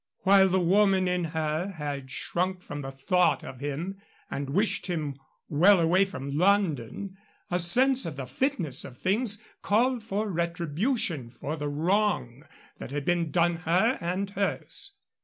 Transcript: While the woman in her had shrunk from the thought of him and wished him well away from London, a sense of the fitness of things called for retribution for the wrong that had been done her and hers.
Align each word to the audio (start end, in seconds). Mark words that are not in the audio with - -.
While 0.23 0.49
the 0.49 0.59
woman 0.59 1.07
in 1.07 1.25
her 1.25 1.73
had 1.77 2.09
shrunk 2.09 2.63
from 2.63 2.81
the 2.81 2.89
thought 2.89 3.43
of 3.43 3.59
him 3.59 4.01
and 4.31 4.49
wished 4.49 4.87
him 4.87 5.15
well 5.47 5.79
away 5.79 6.05
from 6.05 6.35
London, 6.35 7.17
a 7.51 7.59
sense 7.59 8.07
of 8.07 8.15
the 8.15 8.25
fitness 8.25 8.83
of 8.83 8.97
things 8.97 9.43
called 9.61 10.01
for 10.01 10.27
retribution 10.27 11.29
for 11.29 11.55
the 11.55 11.69
wrong 11.69 12.45
that 12.79 12.89
had 12.89 13.05
been 13.05 13.29
done 13.29 13.57
her 13.57 13.99
and 14.01 14.31
hers. 14.31 14.93